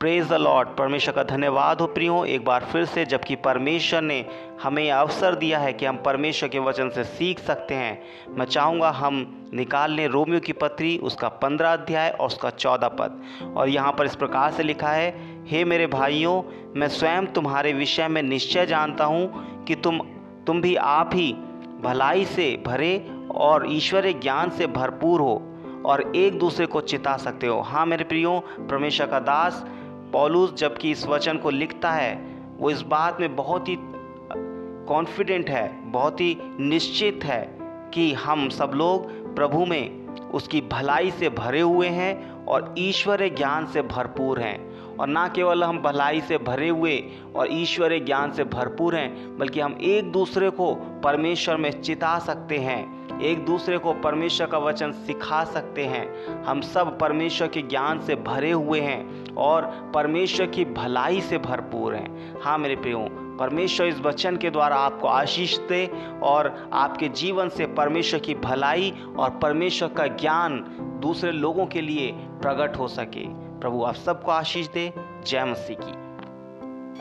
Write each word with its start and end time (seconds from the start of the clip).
Praise 0.00 0.28
the 0.28 0.32
Lord 0.32 0.68
परमेश्वर 0.68 1.14
का 1.14 1.22
धन्यवाद 1.22 1.80
हो 1.80 1.86
प्रियो। 1.86 2.24
एक 2.24 2.44
बार 2.44 2.64
फिर 2.64 2.84
से, 2.84 3.04
जबकि 3.04 3.36
परमेश्वर 3.36 4.02
ने 4.02 4.24
हमें 4.62 4.90
अवसर 4.90 5.34
दिया 5.34 5.58
है 5.58 5.72
कि 5.72 5.86
हम 5.86 5.96
परमेश्वर 5.96 6.48
के 6.48 6.58
वचन 6.58 6.90
से 6.90 7.04
सीख 7.04 7.38
सकते 7.38 7.74
हैं। 7.74 8.34
मैं 8.36 8.44
चाहूँगा 8.46 8.90
हम 8.90 9.48
निकाल 9.54 9.92
लें 9.92 10.06
रोमियो 10.08 10.40
की 10.40 10.52
पत्री, 10.52 10.96
उसका 10.98 11.28
पंद्रह 11.28 11.72
अध्याय 11.72 12.10
और 12.10 12.26
उसका 12.26 12.50
चौदह 12.50 12.88
पद। 12.88 13.20
और 13.56 13.68
यहाँ 13.68 13.92
पर 13.92 14.06
इस 14.06 14.14
प्रकार 14.16 14.52
से 14.52 14.62
लिखा 14.62 14.88
है, 14.88 15.10
हे 15.46 15.64
मेरे 15.64 15.86
भाइयों, 15.86 16.42
मैं 16.76 16.88
स्वयं 16.88 17.26
तुम्हारे 17.26 17.72
विषय 17.72 18.08
में 18.08 18.22
निश्चय 18.22 18.66
जानता 18.66 19.04
हूँ 19.04 19.64
कि 19.64 19.74
तुम 19.74 19.98
तुम 20.46 20.60
भी 20.60 20.74
आप 20.76 21.10
ही 21.14 21.32
भलाई 21.82 22.24
से 22.24 22.50
भरे 22.66 22.94
और 23.36 23.66
ईश्वरीय 23.70 24.12
ज्ञान 24.12 24.50
से 24.50 24.66
भरपूर 24.68 25.20
हो 25.20 25.34
और 25.86 26.02
एक 26.16 26.38
दूसरे 26.38 26.66
को 26.66 26.80
चिता 26.82 27.16
सकते 27.16 27.46
हो। 27.46 27.60
हाँ 27.60 27.84
मेरे 27.86 28.04
प्रियो, 28.04 28.38
परमेश्वर 28.60 29.06
का 29.06 29.20
दास 29.20 29.64
पौलुस 30.12 30.54
जबकि 30.54 30.90
इस 30.90 31.06
वचन 31.06 31.36
को 31.36 31.50
लिखता 31.50 31.90
है, 31.90 32.14
वो 32.58 32.70
इस 32.70 32.82
बात 32.82 33.20
में 33.20 33.36
बहुत 33.36 33.68
ही 33.68 33.76
कॉन्फिडेंट 34.88 35.50
है, 35.50 35.92
बहुत 35.92 36.20
ही 36.20 36.36
निश्चित 36.60 37.24
है 37.24 37.58
कि 37.94 38.12
हम 38.12 38.48
सब 38.48 38.70
लोग 38.74 39.10
प्रभु 39.34 39.66
में 39.66 40.08
उसकी 40.30 40.60
भलाई 40.60 41.10
से 41.10 41.28
भरे 41.28 41.60
हुए 41.60 41.88
हैं 41.88 42.44
और 42.44 42.74
ईश्वरीय 42.78 43.30
ज्ञान 43.30 43.66
से 43.66 43.82
भरपूर 43.82 44.40
हैं। 44.40 44.77
और 45.00 45.06
ना 45.06 45.26
केवल 45.28 45.64
हम 45.64 45.78
भलाई 45.78 46.20
से 46.20 46.38
भरे 46.38 46.68
हुए 46.68 46.96
और 47.36 47.48
ईश्वरीय 47.52 48.00
ज्ञान 48.00 48.32
से 48.32 48.44
भरपूर 48.44 48.96
हैं, 48.96 49.38
बल्कि 49.38 49.60
हम 49.60 49.78
एक 49.80 50.12
दूसरे 50.12 50.50
को 50.50 50.74
परमेश्वर 51.04 51.56
में 51.56 51.70
चिता 51.82 52.18
सकते 52.18 52.58
हैं, 52.58 53.20
एक 53.20 53.44
दूसरे 53.44 53.78
को 53.78 53.92
परमेश्वर 53.92 54.46
का 54.46 54.58
वचन 54.58 54.92
सिखा 54.92 55.44
सकते 55.44 55.84
हैं। 55.84 56.44
हम 56.44 56.60
सब 56.60 56.98
परमेश्वर 56.98 57.48
के 57.48 57.62
ज्ञान 57.62 58.00
से 58.00 58.14
भरे 58.16 58.50
हुए 58.50 58.80
हैं 58.80 59.34
और 59.34 59.90
परमेश्वर 59.94 60.46
की 60.46 60.64
भलाई 60.64 61.20
से 61.20 61.38
भरपूर 61.38 61.94
हैं। 61.94 62.40
हाँ 62.40 62.58
मेरे 62.58 62.76
प्रियो, 62.76 63.08
परमेश्वर 63.40 63.86
इस 63.86 64.00
वचन 64.00 64.36
के 64.36 64.50
द्वारा 64.50 64.76
आपको 64.76 65.08
आशीष 65.08 65.58
दे 65.58 65.84
और 66.22 66.70
आपके 66.72 67.08
जीवन 67.08 67.48
से 67.48 67.66
परमेश्वर 67.66 68.20
की 68.20 68.34
भलाई 68.34 68.92
और 69.18 69.38
परमेश्वर 69.42 69.88
का 69.88 70.06
ज्ञान 70.06 70.64
दूसरे 71.02 71.32
लोगों 71.32 71.66
के 71.66 71.80
लिए 71.80 72.10
प्रकट 72.42 72.78
हो 72.78 72.88
सके। 72.88 73.47
प्रभु 73.60 73.84
आप 73.84 73.94
सबको 73.94 74.30
आशीष 74.30 74.68
दे। 74.68 74.92
जय 75.26 75.44
मसीह 75.44 75.76
की। 75.76 76.07